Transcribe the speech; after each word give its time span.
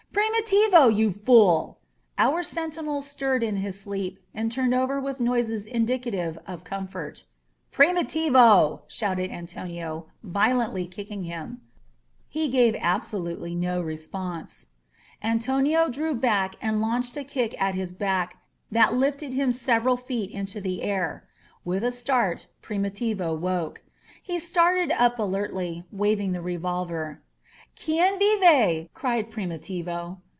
"Primitivo, 0.13 0.93
you 0.93 1.11
fool!" 1.11 1.79
Our 2.17 2.43
sentinel 2.43 3.01
stirred 3.01 3.41
in 3.43 3.57
his 3.57 3.79
sleep 3.79 4.19
and 4.33 4.51
turned 4.51 4.73
over 4.73 4.99
with 4.99 5.21
noises 5.21 5.65
indicative 5.65 6.37
of 6.45 6.63
com 6.65 6.87
fort. 6.87 7.23
"Primitivo!" 7.71 8.81
shouted 8.87 9.31
Antonio, 9.31 10.07
violently 10.23 10.85
kicking 10.87 11.23
him. 11.23 11.61
He 12.27 12.49
gave 12.49 12.75
absolutely 12.81 13.55
no 13.55 13.81
response. 13.81 14.67
Antonio 15.23 15.89
drew 15.89 16.13
back 16.15 16.55
and 16.61 16.81
launched 16.81 17.15
a 17.15 17.23
kick 17.23 17.59
at 17.61 17.75
his 17.75 17.93
back 17.93 18.37
that 18.71 18.93
lifted 18.93 19.33
him 19.33 19.51
several 19.53 19.95
feet 19.95 20.31
into 20.31 20.59
the 20.59 20.81
air. 20.83 21.25
With 21.63 21.83
a 21.85 21.91
start 21.91 22.47
Primitivo 22.61 23.33
woke. 23.39 23.81
He 24.21 24.39
started 24.39 24.91
up 24.91 25.17
alertly, 25.19 25.85
waving 25.91 26.33
the 26.33 26.41
revolver. 26.41 27.21
"Qtden 27.77 28.19
vivef 28.19 28.89
cried 28.93 29.31
Primitivo. 29.31 30.17